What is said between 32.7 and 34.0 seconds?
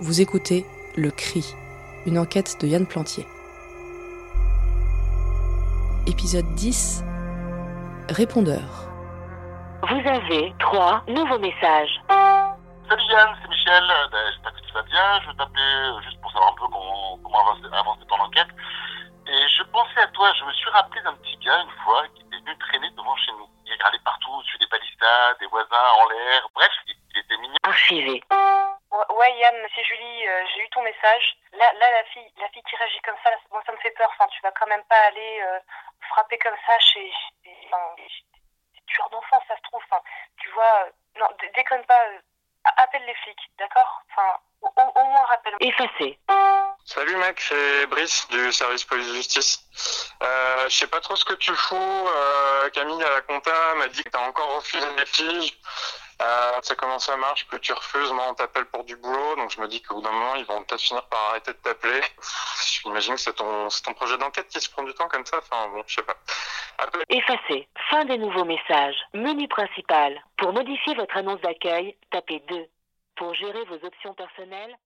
réagit comme ça, là, moi, ça me fait